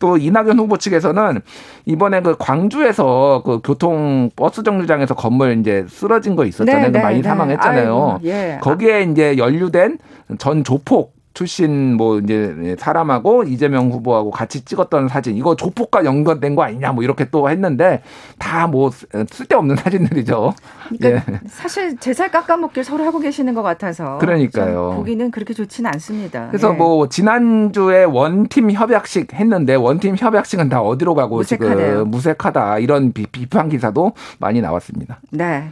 [0.00, 1.40] 또 이낙연 후보 측에서는
[1.84, 6.86] 이번에 그 광주에서 그 교통 버스 정류장에서 건물 이제 쓰러진 거 있었잖아요.
[6.86, 8.18] 네, 그 많이 네, 사망했잖아요.
[8.18, 8.58] 아이고, 예.
[8.60, 9.98] 거기에 이제 연루된
[10.38, 16.64] 전 조폭 출신 뭐 이제 사람하고 이재명 후보하고 같이 찍었던 사진 이거 조폭과 연관된 거
[16.64, 18.02] 아니냐 뭐 이렇게 또 했는데
[18.38, 20.52] 다 뭐 쓸데없는 사진들이죠.
[20.90, 21.40] 그러니까 예.
[21.48, 24.92] 사실 제살 깎아먹기를 서로 하고 계시는 것 같아서 그러니까요.
[24.96, 26.48] 보기는 그렇게 좋지는 않습니다.
[26.48, 26.76] 그래서 예.
[26.76, 31.90] 뭐 지난주에 원팀 협약식 했는데 원팀 협약식은 다 어디로 가고 무색하네요.
[31.90, 35.20] 지금 무색하다 이런 비판 기사도 많이 나왔습니다.
[35.30, 35.70] 네.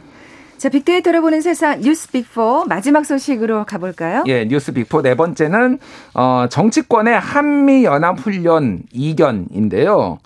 [0.59, 4.25] 자, 빅데이터를 보는 세상 뉴스 빅4 마지막 소식으로 가볼까요?
[4.27, 5.79] 예, 뉴스 빅4 네 번째는
[6.13, 10.19] 어, 정치권의 한미 연합 훈련 이견인데요.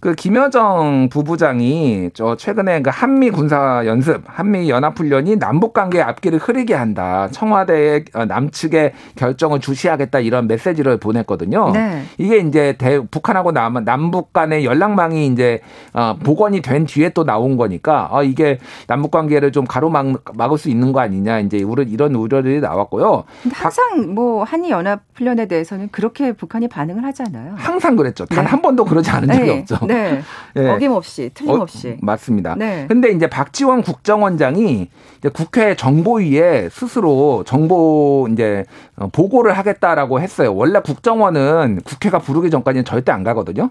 [0.00, 6.38] 그 김여정 부부장이 저 최근에 그 한미 군사 연습, 한미 연합 훈련이 남북 관계 앞길을
[6.38, 7.28] 흐리게 한다.
[7.30, 11.72] 청와대의 어, 남측의 결정을 주시하겠다 이런 메시지를 보냈거든요.
[11.72, 12.04] 네.
[12.16, 15.60] 이게 이제 대, 북한하고 남, 남북 간의 연락망이 이제
[15.92, 20.70] 어, 복원이 된 뒤에 또 나온 거니까 어, 이게 남북 관계를 좀 가로막 막을 수
[20.70, 23.24] 있는 거 아니냐 이제 이런 우려들이 나왔고요.
[23.42, 27.52] 근데 항상 뭐 한미 연합 훈련에 대해서는 그렇게 북한이 반응을 하잖아요.
[27.56, 28.24] 항상 그랬죠.
[28.24, 28.62] 단한 네.
[28.62, 29.58] 번도 그러지 않은 적이 네.
[29.58, 29.89] 없죠.
[29.92, 30.22] 네.
[30.54, 30.68] 네.
[30.70, 31.90] 어김없이 틀림없이.
[31.90, 32.54] 어, 맞습니다.
[32.56, 32.86] 네.
[32.88, 38.64] 근데 이제 박지원 국정원장이 이제 국회 정보위에 스스로 정보 이제
[38.96, 40.54] 어, 보고를 하겠다라고 했어요.
[40.54, 43.70] 원래 국정원은 국회가 부르기 전까지는 절대 안 가거든요.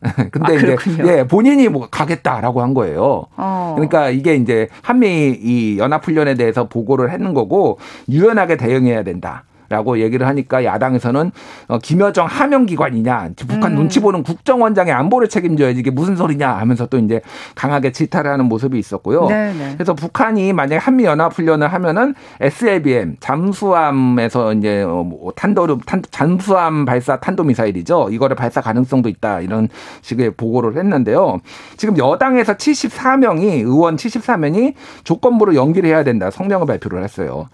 [0.30, 0.76] 근데 아, 이제
[1.06, 3.26] 예, 본인이 뭐 가겠다라고 한 거예요.
[3.36, 3.72] 어.
[3.74, 7.78] 그러니까 이게 이제 한미 이 연합 훈련에 대해서 보고를 했는 거고
[8.08, 9.44] 유연하게 대응해야 된다.
[9.68, 11.30] 라고 얘기를 하니까 야당에서는
[11.68, 13.76] 어, 김여정 하명기관이냐 북한 음.
[13.76, 17.20] 눈치 보는 국정원장의 안보를 책임져야지 이게 무슨 소리냐 하면서 또 이제
[17.54, 19.26] 강하게 질타를 하는 모습이 있었고요.
[19.26, 19.52] 네네.
[19.52, 19.74] 네.
[19.74, 28.08] 그래서 북한이 만약에 한미연합훈련을 하면은 SLBM 잠수함에서 이제 어, 뭐 탄도를 탄, 잠수함 발사 탄도미사일이죠.
[28.10, 29.68] 이거를 발사 가능성도 있다 이런
[30.00, 31.40] 식의 보고를 했는데요.
[31.76, 37.48] 지금 여당에서 74명이 의원 74명이 조건부로 연기를 해야 된다 성명을 발표를 했어요.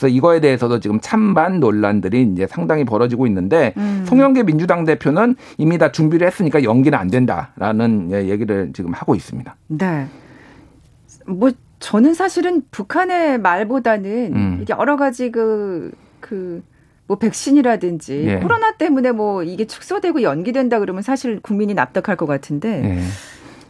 [0.00, 4.04] 그래서 이거에 대해서도 지금 찬반 논란들이 이제 상당히 벌어지고 있는데 음.
[4.06, 9.54] 송영계 민주당 대표는 이미 다 준비를 했으니까 연기는 안 된다라는 예, 얘기를 지금 하고 있습니다.
[9.68, 10.06] 네.
[11.26, 14.64] 뭐 저는 사실은 북한의 말보다는 음.
[14.70, 16.62] 여러 가지 그, 그,
[17.06, 18.36] 뭐 백신이라든지 예.
[18.36, 23.00] 코로나 때문에 뭐 이게 축소되고 연기된다 그러면 사실 국민이 납득할 것 같은데 예.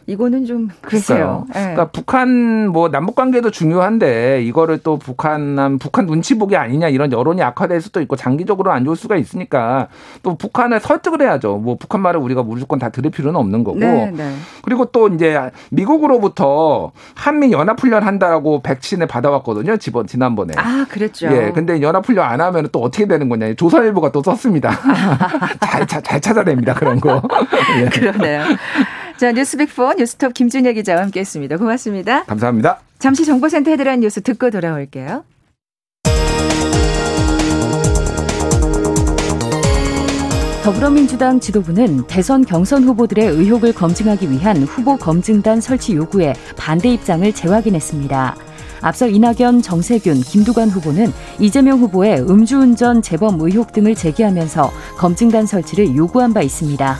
[0.07, 1.45] 이거는 좀 그래요.
[1.53, 1.59] 네.
[1.61, 7.41] 그러니까 북한 뭐 남북 관계도 중요한데 이거를 또 북한 북한 눈치 보기 아니냐 이런 여론이
[7.41, 9.87] 악화될 수도 있고 장기적으로 안 좋을 수가 있으니까
[10.23, 11.57] 또 북한을 설득을 해야죠.
[11.57, 13.79] 뭐 북한 말을 우리가 무조건 다 들을 필요는 없는 거고.
[13.79, 14.35] 네, 네.
[14.63, 19.77] 그리고 또 이제 미국으로부터 한미 연합 훈련 한다라고 백신을 받아왔거든요.
[19.77, 20.53] 지번 지난번에.
[20.57, 21.27] 아 그랬죠.
[21.27, 21.51] 예.
[21.53, 23.53] 근데 연합 훈련 안 하면 또 어떻게 되는 거냐.
[23.55, 24.71] 조선일보가 또 썼습니다.
[25.61, 27.21] 잘, 잘, 잘 찾아냅니다 그런 거.
[27.79, 27.85] 예.
[27.85, 28.43] 그러네요.
[29.21, 31.57] 자, 뉴스빅4 뉴스톱 김준혜 기자와 함께했습니다.
[31.57, 32.23] 고맙습니다.
[32.23, 32.79] 감사합니다.
[32.97, 35.23] 잠시 정보센터 헤드라인 뉴스 듣고 돌아올게요.
[40.63, 48.35] 더불어민주당 지도부는 대선 경선 후보들의 의혹을 검증하기 위한 후보 검증단 설치 요구에 반대 입장을 재확인했습니다.
[48.81, 56.33] 앞서 이낙연, 정세균, 김두관 후보는 이재명 후보의 음주운전 재범 의혹 등을 제기하면서 검증단 설치를 요구한
[56.33, 56.97] 바 있습니다.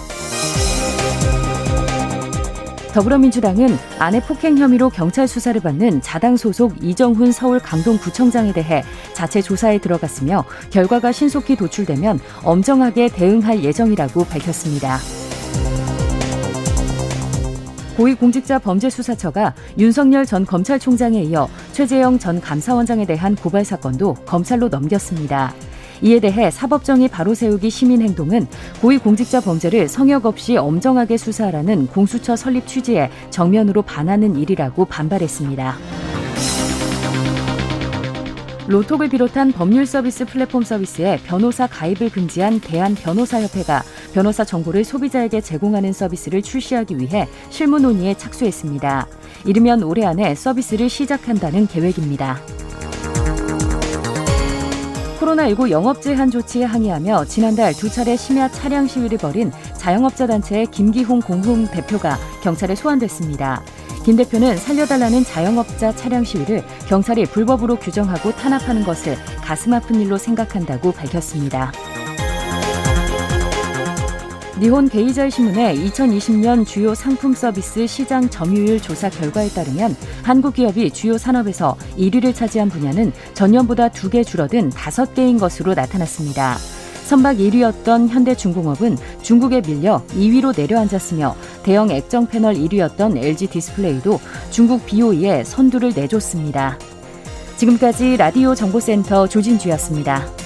[2.94, 9.78] 더불어민주당은 아내 폭행 혐의로 경찰 수사를 받는 자당 소속 이정훈 서울 강동구청장에 대해 자체 조사에
[9.78, 14.98] 들어갔으며 결과가 신속히 도출되면 엄정하게 대응할 예정이라고 밝혔습니다.
[17.96, 25.54] 고위공직자 범죄수사처가 윤석열 전 검찰총장에 이어 최재형 전 감사원장에 대한 고발 사건도 검찰로 넘겼습니다.
[26.02, 28.48] 이에 대해 사법정의 바로 세우기 시민행동은
[28.82, 35.78] 고위공직자 범죄를 성역 없이 엄정하게 수사하라는 공수처 설립 취지에 정면으로 반하는 일이라고 반발했습니다.
[38.68, 43.84] 로톡을 비롯한 법률 서비스 플랫폼 서비스에 변호사 가입을 금지한 대한변호사협회가
[44.14, 49.08] 변호사 정보를 소비자에게 제공하는 서비스를 출시하기 위해 실무 논의에 착수했습니다.
[49.46, 52.40] 이르면 올해 안에 서비스를 시작한다는 계획입니다.
[55.22, 61.22] 코로나19 영업 제한 조치에 항의하며 지난달 두 차례 심야 차량 시위를 벌인 자영업자 단체의 김기홍
[61.22, 63.62] 공흥 대표가 경찰에 소환됐습니다.
[64.04, 70.92] 김 대표는 살려달라는 자영업자 차량 시위를 경찰이 불법으로 규정하고 탄압하는 것을 가슴 아픈 일로 생각한다고
[70.92, 71.72] 밝혔습니다.
[74.62, 81.18] 니혼 게이저의 신문의 2020년 주요 상품 서비스 시장 점유율 조사 결과에 따르면 한국 기업이 주요
[81.18, 86.58] 산업에서 1위를 차지한 분야는 전년보다 2개 줄어든 5개인 것으로 나타났습니다.
[87.06, 94.20] 선박 1위였던 현대중공업은 중국에 밀려 2위로 내려앉았으며 대형 액정 패널 1위였던 LG 디스플레이도
[94.52, 96.78] 중국 BOE에 선두를 내줬습니다.
[97.58, 100.41] 지금까지 라디오 정보센터 조진주였습니다.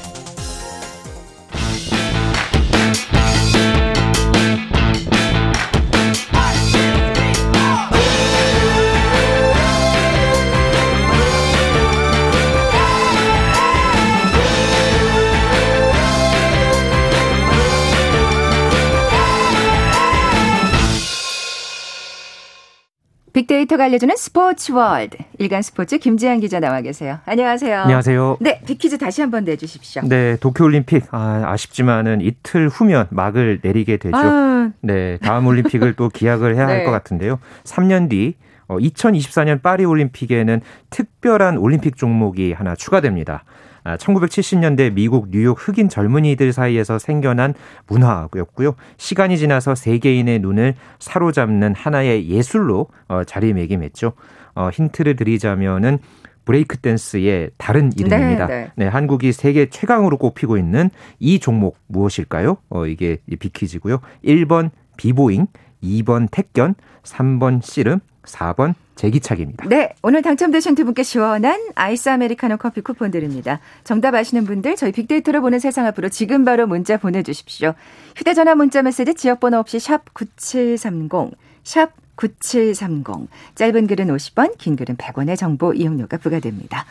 [23.46, 25.18] 빅데이터가 알려주는 스포츠 월드.
[25.38, 27.20] 일간 스포츠 김지한 기자 나와 계세요.
[27.26, 27.82] 안녕하세요.
[27.82, 28.38] 안녕하세요.
[28.42, 30.04] 네, 빅퀴즈 다시 한번 내주십시오.
[30.04, 31.06] 네, 도쿄올림픽.
[31.12, 34.18] 아, 아쉽지만은 이틀 후면 막을 내리게 되죠.
[34.18, 34.72] 아...
[34.82, 36.74] 네, 다음 올림픽을 또 기약을 해야 네.
[36.74, 37.40] 할것 같은데요.
[37.64, 38.36] 3년 뒤,
[38.68, 43.44] 어, 2024년 파리 올림픽에는 특별한 올림픽 종목이 하나 추가됩니다.
[43.86, 47.54] 1970년대 아, 미국 뉴욕 흑인 젊은이들 사이에서 생겨난
[47.88, 48.76] 문화였고요.
[48.98, 54.14] 시간이 지나서 세계인의 눈을 사로잡는 하나의 예술로 어, 자리매김했죠.
[54.56, 56.00] 어, 힌트를 드리자면은
[56.46, 58.48] 브레이크 댄스의 다른 이름입니다.
[58.48, 58.72] 네, 네.
[58.76, 62.58] 네, 한국이 세계 최강으로 꼽히고 있는 이 종목 무엇일까요?
[62.70, 64.00] 어, 이게 빅퀴즈고요.
[64.24, 65.48] 1번 비보잉,
[65.84, 69.68] 2번 택견, 3번 씨름, 4번 제기차기입니다.
[69.68, 73.60] 네, 오늘 당첨되신 두 분께 시원한 아이스 아메리카노 커피 쿠폰 드립니다.
[73.84, 77.74] 정답 아시는 분들 저희 빅데이터로 보는 세상 앞으로 지금 바로 문자 보내주십시오.
[78.16, 81.32] 휴대전화 문자 메시지 지역번호 없이 샵 9730,
[81.64, 83.28] 샵 9730.
[83.56, 86.86] 짧은 글은 50원, 긴 글은 100원의 정보 이용료가 부과됩니다.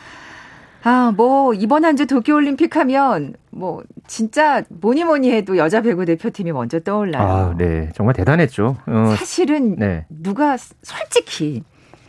[0.85, 6.51] 아, 뭐, 이번 한 주 도쿄올림픽 하면, 뭐, 진짜 뭐니 뭐니 해도 여자 배구 대표팀이
[6.51, 7.23] 먼저 떠올라요.
[7.27, 7.89] 아, 네.
[7.95, 8.77] 정말 대단했죠.
[8.85, 10.05] 어, 사실은, 네.
[10.09, 11.63] 누가 솔직히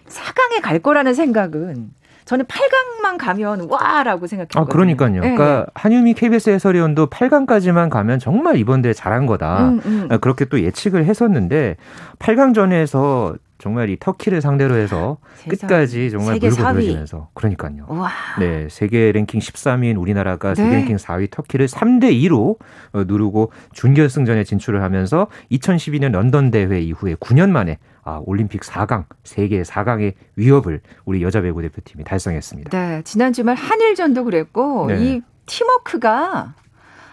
[0.09, 1.91] 4강에 갈 거라는 생각은
[2.27, 4.63] 저는 8강만 가면 와라고 생각했거든요.
[4.63, 5.13] 아, 그러니까요.
[5.13, 5.21] 네.
[5.21, 9.69] 그러니까 한유미 KBS 해설위원도 8강까지만 가면 정말 이번 대회 잘한 거다.
[9.69, 10.09] 음, 음.
[10.11, 11.77] 아, 그렇게 또 예측을 했었는데
[12.19, 17.87] 8강전에서 정말 이 터키를 상대로 해서 끝까지 정말 물고 늘어지면서 그러니까요.
[17.89, 18.11] 우와.
[18.39, 20.55] 네, 세계 랭킹 13위인 우리나라가 네.
[20.55, 22.59] 세계 랭킹 4위 터키를 3대 2로
[22.93, 29.63] 어, 누르고 준결승전에 진출을 하면서 2012년 런던 대회 이후에 9년 만에 아, 올림픽 4강, 세계
[29.63, 32.71] 4강의 위협을 우리 여자 배구 대표팀이 달성했습니다.
[32.71, 34.99] 네, 지난 주말 한일전도 그랬고 네.
[35.01, 36.55] 이 팀워크가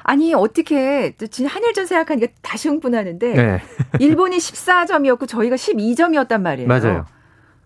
[0.03, 1.15] 아니 어떻게
[1.47, 3.61] 한일전 생각하니까 다시 흥분하는데 네.
[3.99, 6.67] 일본이 14점이었고 저희가 12점이었단 말이에요.
[6.67, 7.05] 맞아요.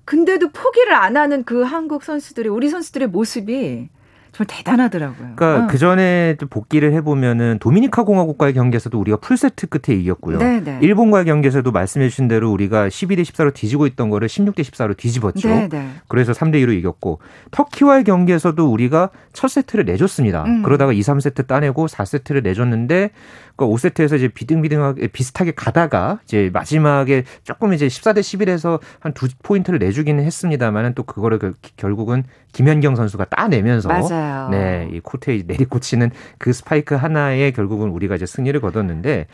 [0.05, 3.89] 근데도 포기를 안 하는 그 한국 선수들의 우리 선수들의 모습이
[4.31, 5.33] 정말 대단하더라고요.
[5.35, 5.67] 그러니까 어.
[5.67, 10.37] 그 전에 복귀를 해보면은 도미니카 공화국과의 경기에서도 우리가 풀세트 끝에 이겼고요.
[10.37, 10.59] 네네.
[10.61, 10.79] 네.
[10.81, 15.47] 일본과의 경기에서도 말씀해주신 대로 우리가 12대 14로 뒤지고 있던 거를 16대 14로 뒤집었죠.
[15.49, 15.69] 네네.
[15.69, 15.89] 네.
[16.07, 17.19] 그래서 3대 2로 이겼고
[17.51, 20.43] 터키와의 경기에서도 우리가 첫 세트를 내줬습니다.
[20.45, 20.63] 음.
[20.63, 23.09] 그러다가 2, 3세트 따내고 4세트를 내줬는데
[23.55, 29.79] 그러니까 5세트에서 이제 비등비등하게 비슷하게 가다가 이제 마지막에 조금 이제 14대 11에서 한 두 포인트를
[29.79, 31.39] 내주기는 했습니다만은 또 그거를
[31.75, 34.07] 결국은 김연경 선수가 따내면서 맞아요.
[34.51, 39.27] 네, 이 코트에 내리꽂히는 그 스파이크 하나에 결국은 우리가 이제 승리를 거뒀는데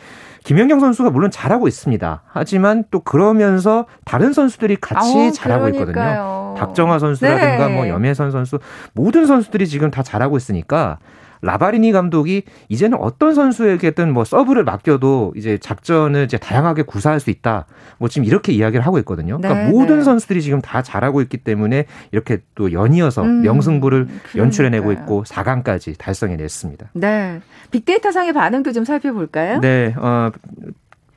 [0.43, 2.23] 김연경 선수가 물론 잘하고 있습니다.
[2.27, 5.85] 하지만 또 그러면서 다른 선수들이 같이 아우, 잘하고 그러니까요.
[5.89, 6.55] 있거든요.
[6.57, 7.73] 박정화 선수라든가 네.
[7.75, 8.59] 뭐 염혜선 선수
[8.93, 10.99] 모든 선수들이 지금 다 잘하고 있으니까
[11.43, 17.65] 라바리니 감독이 이제는 어떤 선수에게든 뭐 서브를 맡겨도 이제 작전을 이제 다양하게 구사할 수 있다.
[17.99, 19.37] 뭐 지금 이렇게 이야기를 하고 있거든요.
[19.37, 20.03] 그러니까 네, 모든 네.
[20.03, 24.43] 선수들이 지금 다 잘하고 있기 때문에 이렇게 또 연이어서 음, 명승부를 그러니까요.
[24.43, 26.91] 연출해내고 있고 4강까지 달성해냈습니다.
[26.93, 27.41] 네.
[27.71, 29.59] 빅데이터 상의 반응도 좀 살펴볼까요?
[29.59, 29.93] 네.
[29.97, 30.31] 어,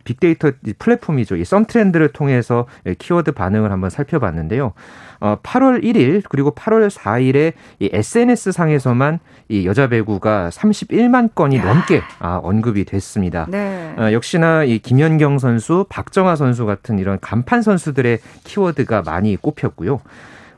[0.07, 1.37] 빅데이터 플랫폼이죠.
[1.37, 2.67] 이 썬트렌드를 통해서
[2.99, 4.73] 키워드 반응을 한번 살펴봤는데요.
[5.21, 11.65] 어, 8월 1일 그리고 8월 4일에 이 SNS 상에서만 이 여자 배구가 31만 건이 야.
[11.65, 13.47] 넘게 아, 언급이 됐습니다.
[13.49, 13.95] 네.
[13.99, 20.01] 어, 역시나 이 김연경 선수, 박정아 선수 같은 이런 간판 선수들의 키워드가 많이 꼽혔고요.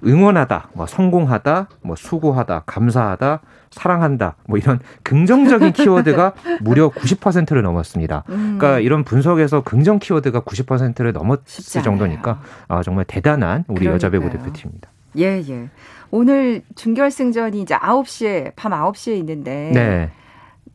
[0.05, 8.25] 응원하다, 뭐 성공하다, 뭐 수고하다, 감사하다, 사랑한다, 뭐 이런 긍정적인 키워드가 무려 90%를 넘었습니다.
[8.29, 8.57] 음.
[8.59, 13.95] 그러니까 이런 분석에서 긍정 키워드가 90%를 넘었을 정도니까 아, 정말 대단한 우리 그러니까요.
[13.95, 14.91] 여자 배구 대표팀입니다.
[15.19, 15.69] 예, 예.
[16.11, 20.11] 오늘 준결승전이 이제 9시에 밤 9시에 있는데 네.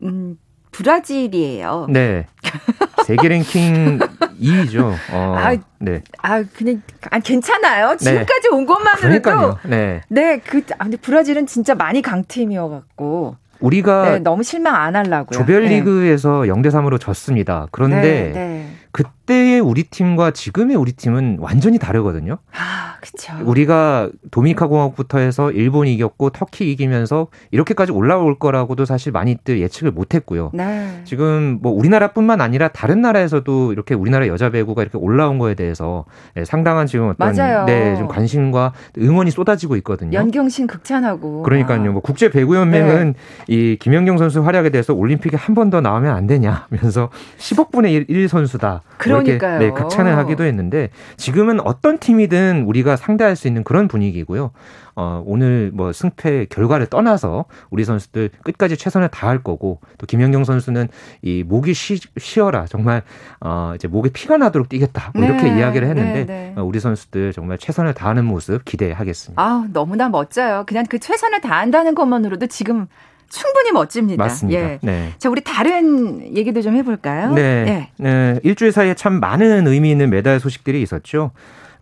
[0.02, 0.38] 음,
[0.70, 1.86] 브라질이에요.
[1.88, 2.26] 네.
[3.04, 3.98] 세계 랭킹
[4.40, 4.94] 2위죠.
[5.12, 6.00] 어, 아, 네.
[6.22, 7.90] 아, 그냥, 아, 괜찮아요.
[7.90, 7.96] 네.
[7.98, 8.56] 지금까지 네.
[8.56, 9.58] 온 것만으로도.
[9.64, 10.00] 네.
[10.08, 13.36] 네, 그, 아, 근데 브라질은 진짜 많이 강팀이어 갖고.
[13.60, 15.38] 우리가 네, 너무 실망 안 하려고요.
[15.38, 16.48] 조별리그에서 네.
[16.48, 17.68] 0대 3으로 졌습니다.
[17.70, 18.70] 그런데 네, 네.
[18.94, 22.38] 그때의 우리 팀과 지금의 우리 팀은 완전히 다르거든요.
[22.52, 23.34] 아, 그렇죠.
[23.44, 30.14] 우리가 도미니카 공화국부터 해서 일본이 이겼고 터키 이기면서 이렇게까지 올라올 거라고도 사실 많이들 예측을 못
[30.14, 30.52] 했고요.
[30.54, 31.00] 네.
[31.04, 36.04] 지금 뭐 우리나라뿐만 아니라 다른 나라에서도 이렇게 우리나라 여자 배구가 이렇게 올라온 거에 대해서
[36.36, 37.64] 예, 상당한 지금 어떤 맞아요.
[37.64, 40.16] 네, 좀 관심과 응원이 쏟아지고 있거든요.
[40.16, 41.42] 연경신 극찬하고.
[41.42, 41.90] 그러니까요.
[41.90, 43.54] 뭐 국제 배구 연맹은 네.
[43.54, 48.28] 이 김연경 선수 활약에 대해서 올림픽에 한 번 더 나오면 안 되냐면서 10억 분의 1
[48.28, 48.82] 선수다.
[48.84, 49.58] 뭐 그러니까요.
[49.58, 54.52] 네, 극찬을 하기도 했는데 지금은 어떤 팀이든 우리가 상대할 수 있는 그런 분위기고요.
[54.96, 60.88] 어, 오늘 뭐 승패 결과를 떠나서 우리 선수들 끝까지 최선을 다할 거고 또 김연경 선수는
[61.22, 63.02] 이 목이 쉬, 쉬어라 정말
[63.40, 66.54] 어, 이제 목에 피가 나도록 뛰겠다 뭐 이렇게 네, 이야기를 했는데 네, 네.
[66.56, 69.42] 어, 우리 선수들 정말 최선을 다하는 모습 기대하겠습니다.
[69.42, 70.62] 아 너무나 멋져요.
[70.66, 72.86] 그냥 그 최선을 다한다는 것만으로도 지금
[73.28, 74.22] 충분히 멋집니다.
[74.22, 74.60] 맞습니다.
[74.60, 74.78] 예.
[74.82, 75.12] 네.
[75.18, 77.32] 자, 우리 다른 얘기도 좀 해볼까요?
[77.32, 77.64] 네.
[77.66, 78.02] 예.
[78.02, 78.40] 네.
[78.42, 81.32] 일주일 사이에 참 많은 의미 있는 메달 소식들이 있었죠.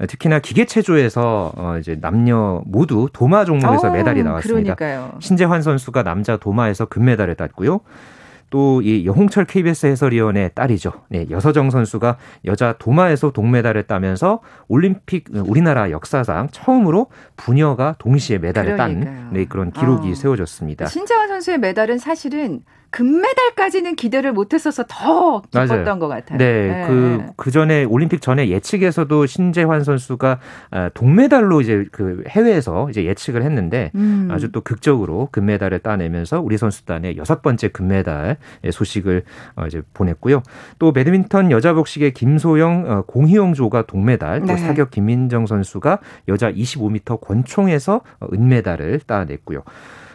[0.09, 4.75] 특히나 기계 체조에서 어 이제 남녀 모두 도마 종목에서 오, 어, 메달이 나왔습니다.
[4.75, 5.19] 그러니까요.
[5.21, 7.81] 신재환 선수가 남자 도마에서 금메달을 땄고요.
[8.53, 10.93] 또이 여홍철 KBS 해설위원의 딸이죠.
[11.09, 19.05] 네, 여서정 선수가 여자 도마에서 동메달을 따면서 올림픽 우리나라 역사상 처음으로 부녀가 동시에 메달을 그러니까요.
[19.05, 20.15] 딴 네, 그런 기록이 어.
[20.15, 20.87] 세워졌습니다.
[20.87, 22.61] 신재환 선수의 메달은 사실은
[22.93, 25.99] 금메달까지는 기대를 못했어서 더 기뻤던 맞아요.
[25.99, 26.39] 것 같아요.
[26.39, 26.87] 네, 네.
[26.87, 30.39] 그, 그 전에 올림픽 전에 예측에서도 신재환 선수가
[30.71, 34.29] 아, 동메달로 이제 그 해외에서 이제 예측을 했는데 음.
[34.31, 38.37] 아주 또 극적으로 금메달을 따내면서 우리 선수단의 여섯 번째 금메달
[38.71, 39.25] 소식을
[39.57, 40.43] 어, 이제 보냈고요.
[40.79, 44.57] 또 배드민턴 여자 복식의 김소영, 어, 공희영 조가 동메달, 또 네.
[44.59, 49.63] 사격 김민정 선수가 여자 25m 권총에서 어, 은메달을 따냈고요.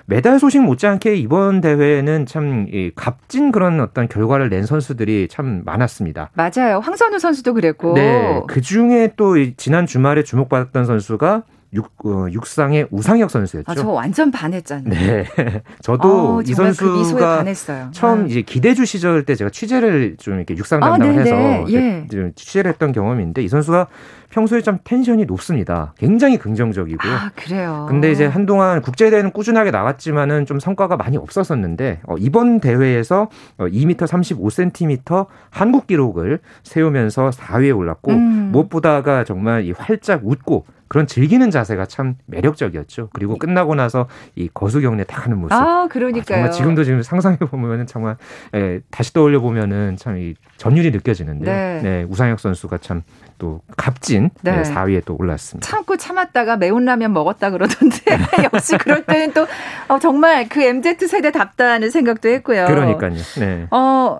[0.09, 2.65] 메달 소식 못지않게 이번 대회는 참
[2.95, 6.29] 값진 그런 어떤 결과를 낸 선수들이 참 많았습니다.
[6.33, 6.79] 맞아요.
[6.79, 7.93] 황선우 선수도 그랬고.
[7.93, 8.41] 네.
[8.47, 11.43] 그 중에 또 지난 주말에 주목받았던 선수가
[11.73, 13.69] 육, 어, 육상의 우상혁 선수였죠.
[13.69, 14.89] 아, 저 완전 반했잖아요.
[14.89, 15.25] 네.
[15.81, 18.31] 저도 어, 이그 선수가 그 처음 네.
[18.31, 22.07] 이제 기대주 시절 때 제가 취재를 좀 이렇게 육상 아, 담당을 아, 해서 예.
[22.35, 23.87] 취재를 했던 경험인데 이 선수가
[24.29, 25.93] 평소에 좀 텐션이 높습니다.
[25.97, 27.11] 굉장히 긍정적이고요.
[27.11, 27.85] 아, 그래요.
[27.89, 33.65] 근데 이제 한동안 국제 대회는 꾸준하게 나왔지만은 좀 성과가 많이 없었었는데 어, 이번 대회에서 어,
[33.65, 38.49] 2m 35cm 한국 기록을 세우면서 4위에 올랐고 음.
[38.51, 43.09] 무엇보다가 정말 이 활짝 웃고 그런 즐기는 자세가 참 매력적이었죠.
[43.13, 45.53] 그리고 끝나고 나서 이 거수 경례 딱 하는 모습.
[45.53, 46.21] 아, 그러니까요.
[46.39, 48.17] 아, 정말 지금도 지금 상상해 보면은 정말
[48.55, 51.81] 예, 다시 떠올려 보면은 참 이 전율이 느껴지는데 네.
[51.83, 53.03] 네, 우상혁 선수가 참
[53.39, 54.63] 또 값진 네.
[54.63, 55.69] 4위에 또 올랐습니다.
[55.69, 57.97] 참고 참았다가 매운 라면 먹었다 그러던데
[58.51, 59.45] 역시 그럴 때는 또
[59.89, 62.65] 어, 정말 그 MZ 세대답다는 생각도 했고요.
[62.65, 63.13] 그러니까요.
[63.39, 63.67] 네.
[63.69, 64.17] 어,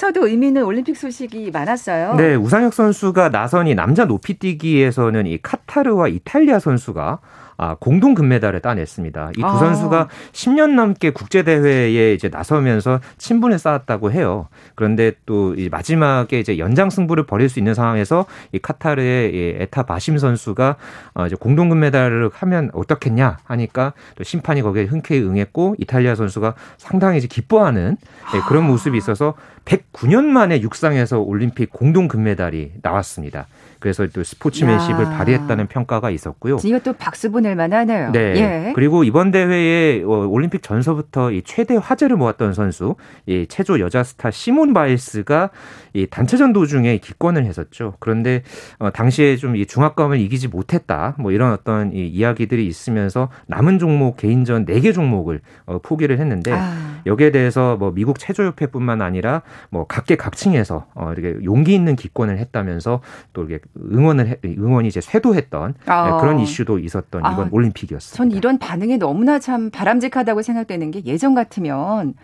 [0.00, 2.14] 해외에서도 의미 있는 올림픽 소식이 많았어요.
[2.14, 7.20] 네, 우상혁 선수가 나선이 남자 높이뛰기에서는 이 카타르와 이탈리아 선수가
[7.62, 9.32] 아, 공동 금메달을 따냈습니다.
[9.36, 9.58] 이두 아.
[9.58, 14.48] 선수가 10년 넘게 국제 대회에 이제 나서면서 친분을 쌓았다고 해요.
[14.74, 20.16] 그런데 또 마지막에 이제 연장 승부를 벌일 수 있는 상황에서 이 카타르의 이 에타 바심
[20.16, 20.76] 선수가
[21.12, 27.18] 어 이제 공동 금메달을 하면 어떻겠냐 하니까 또 심판이 거기에 흔쾌히 응했고 이탈리아 선수가 상당히
[27.18, 27.98] 이제 기뻐하는
[28.32, 29.34] 네, 그런 모습이 있어서
[29.66, 33.48] 109년 만에 육상에서 올림픽 공동 금메달이 나왔습니다.
[33.80, 35.10] 그래서 또 스포츠맨십을 야.
[35.10, 36.58] 발휘했다는 평가가 있었고요.
[36.64, 38.12] 이것도 박수 보낼 만하네요.
[38.12, 38.18] 네.
[38.36, 38.72] 예.
[38.74, 44.30] 그리고 이번 대회에 어, 올림픽 전서부터 이 최대 화제를 모았던 선수, 이 체조 여자 스타
[44.30, 45.50] 시몬 바일스가
[45.92, 47.94] 이 단체전 도중에 기권을 했었죠.
[47.98, 48.42] 그런데
[48.78, 51.14] 어, 당시에 좀 이 중압감을 이기지 못했다.
[51.18, 57.02] 뭐 이런 어떤 이 이야기들이 있으면서 남은 종목 개인전 4개 종목을 어, 포기를 했는데 아.
[57.06, 63.00] 여기에 대해서 뭐 미국 체조협회뿐만 아니라 뭐 각계 각층에서 어, 이렇게 용기 있는 기권을 했다면서
[63.32, 66.20] 또 이렇게 응원을 해, 응원이 이제 쇄도했던 아.
[66.20, 67.48] 그런 이슈도 있었던 이번 아.
[67.50, 68.16] 올림픽이었습니다.
[68.16, 72.14] 전 이런 반응이 너무나 참 바람직하다고 생각되는 게 예전 같으면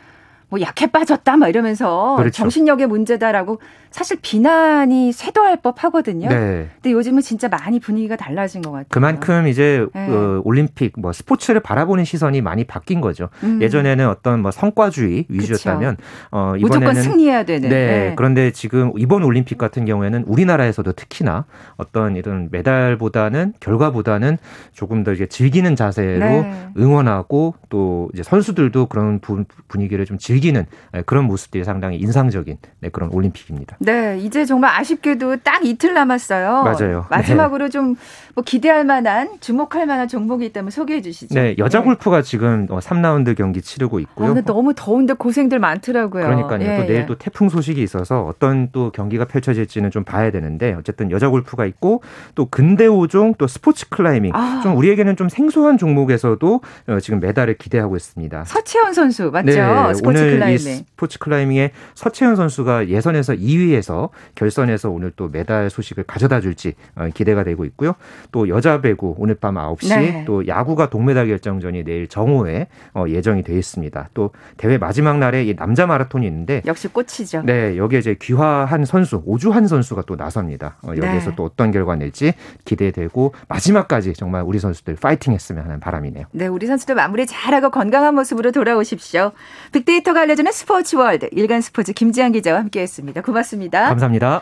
[0.49, 2.43] 뭐 약해 빠졌다 막 이러면서 그렇죠.
[2.43, 6.29] 정신력의 문제다라고 사실 비난이 쇄도할 법하거든요.
[6.29, 6.69] 네.
[6.75, 8.87] 근데 요즘은 진짜 많이 분위기가 달라진 것 같아요.
[8.91, 10.09] 그만큼 이제 네.
[10.09, 13.29] 어, 올림픽 뭐 스포츠를 바라보는 시선이 많이 바뀐 거죠.
[13.43, 13.61] 음.
[13.63, 15.97] 예전에는 어떤 뭐 성과주의 위주였다면
[16.31, 17.69] 어, 이번에는 무조건 승리해야 되는.
[17.69, 17.87] 네.
[17.87, 18.15] 네.
[18.17, 24.37] 그런데 지금 이번 올림픽 같은 경우에는 우리나라에서도 특히나 어떤 이런 메달보다는 결과보다는
[24.73, 26.69] 조금 더 이제 즐기는 자세로 네.
[26.77, 29.21] 응원하고 또 이제 선수들도 그런
[29.69, 30.67] 분위기를 좀 즐 기는
[31.05, 33.77] 그런 모습들이 상당히 인상적인 네, 그런 올림픽입니다.
[33.81, 36.63] 네, 이제 정말 아쉽게도 딱 이틀 남았어요.
[36.63, 37.07] 맞아요.
[37.11, 37.71] 마지막으로 네.
[37.71, 41.35] 좀뭐 기대할 만한 주목할 만한 종목이 있다면 소개해 주시죠.
[41.35, 41.85] 네, 여자 네.
[41.85, 44.33] 골프가 지금 3라운드 어, 경기 치르고 있고요.
[44.33, 46.25] 아, 너무 더운데 고생들 많더라고요.
[46.25, 46.63] 그러니까요.
[46.63, 47.07] 예, 또 내일 예.
[47.07, 52.03] 또 태풍 소식이 있어서 어떤 또 경기가 펼쳐질지는 좀 봐야 되는데 어쨌든 여자 골프가 있고
[52.35, 54.61] 또 근대 오종 또 스포츠 클라이밍 아.
[54.63, 58.45] 좀 우리에게는 좀 생소한 종목에서도 어, 지금 메달을 기대하고 있습니다.
[58.45, 59.47] 서채현 선수 맞죠?
[59.47, 66.05] 네, 스포츠 오늘 이 스포츠 클라이밍의 서채현 선수가 예선에서 2위에서 결선에서 오늘 또 메달 소식을
[66.05, 67.95] 가져다 줄지 어, 기대가 되고 있고요.
[68.33, 70.25] 또 여자 배구 오늘 밤 9시 네.
[70.27, 74.11] 또 야구가 동메달 결정전이 내일 정오에 어, 예정이 되어 있습니다.
[74.15, 77.43] 또 대회 마지막 날에 이 남자 마라톤이 있는데 역시 꽃이죠.
[77.45, 80.77] 네, 여기에 이제 귀화한 선수 오주한 선수가 또 나섭니다.
[80.83, 81.37] 어, 여기에서 네.
[81.37, 82.35] 또 어떤 결과 낼지
[82.65, 86.27] 기대되고 마지막까지 정말 우리 선수들 파이팅했으면 하는 바람이네요.
[86.33, 89.33] 네, 우리 선수들 마무리 잘하고 건강한 모습으로 돌아오십시오.
[89.73, 93.21] 빅데이터 가 알려주는 스포츠 월드 일간 스포츠 김지한 기자와 함께했습니다.
[93.21, 93.89] 고맙습니다.
[93.89, 94.41] 감사합니다.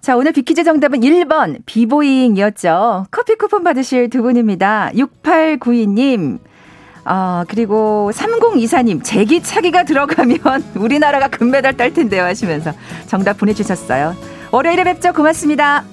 [0.00, 3.06] 자, 오늘 비키즈 정답은 1번 비보잉이었죠.
[3.10, 4.90] 커피 쿠폰 받으실 두 분입니다.
[4.94, 6.38] 6892님.
[7.04, 10.38] 어, 그리고 3024님, 제기차기가 들어가면
[10.76, 12.72] 우리나라가 금메달 딸 텐데요 하시면서
[13.06, 14.16] 정답 보내주셨어요.
[14.50, 15.12] 월요일에 뵙죠.
[15.12, 15.84] 고맙습니다.